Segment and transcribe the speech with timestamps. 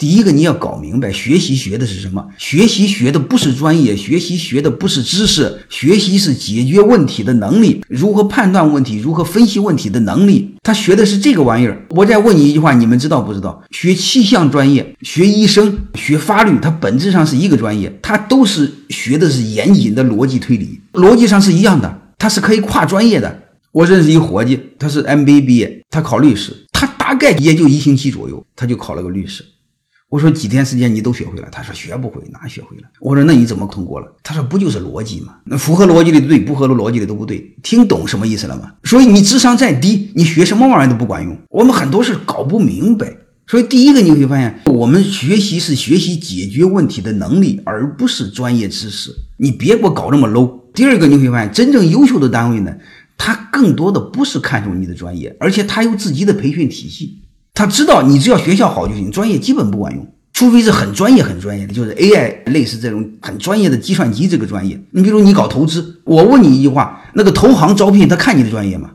[0.00, 2.26] 第一个，你要搞明白，学习学的是什么？
[2.38, 10.54] 学习学的不是专业，学习学的不是知识，学习是解决问题的能力，如何判断问题，如何分析问题的能力。
[10.62, 11.84] 他学的是这个玩意儿。
[11.90, 13.62] 我再问你一句话，你们知道不知道？
[13.72, 23.42] 学气象专业、学医生、学法律，它本质上是一个专业，它都是学的是严谨的逻辑推理，逻辑上是一样的，它是可以跨专业的。
[23.72, 29.44] 我认识一伙计，他是 MBA 毕业，他考律师，他大概也就一星期左右，他就考了个律师。
[30.10, 31.48] 我说几天时间你都学会了？
[31.52, 32.82] 他说学不会，哪学会了？
[33.00, 34.12] 我说那你怎么通过了？
[34.24, 35.36] 他说不就是逻辑吗？
[35.44, 37.54] 那符合逻辑的对，不合逻辑的都不对。
[37.62, 38.72] 听懂什么意思了吗？
[38.82, 41.38] 所以你智商再低，你学什么玩意都不管用。
[41.48, 43.16] 我们很多事搞不明白。
[43.46, 49.14] 所以第一个你会发现，我们学习是学习解决问题的能力，而不是专业知识。
[49.36, 50.58] 你别给我搞这么 low。
[50.74, 52.74] 第二个你会发现，真正优秀的单位呢，
[53.16, 57.20] 他更多的不是看重你的专业，而且他有自己的培训体系。
[57.60, 64.80] 他知道你只要学校好就行，专业基本不管用，除非是很专业很专业的，就是 AI 类似这种很专业的计算机这个专业。
[64.92, 68.92] 你比如你搞投资，我问你一句话：那个投行招聘他看你的专业吗？